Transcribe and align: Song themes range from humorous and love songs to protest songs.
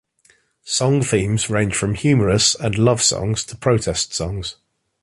Song 0.65 1.03
themes 1.03 1.47
range 1.47 1.75
from 1.75 1.93
humorous 1.93 2.55
and 2.55 2.75
love 2.75 3.03
songs 3.03 3.43
to 3.43 3.55
protest 3.55 4.15
songs. 4.15 4.55